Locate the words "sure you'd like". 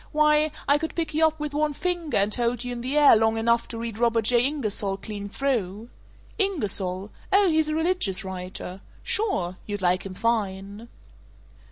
9.03-10.03